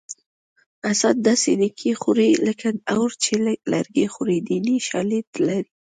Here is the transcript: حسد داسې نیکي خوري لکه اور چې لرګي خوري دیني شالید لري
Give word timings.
حسد 0.87 1.15
داسې 1.27 1.51
نیکي 1.61 1.91
خوري 2.01 2.31
لکه 2.47 2.67
اور 2.93 3.09
چې 3.23 3.33
لرګي 3.71 4.07
خوري 4.13 4.37
دیني 4.49 4.77
شالید 4.87 5.27
لري 5.47 5.69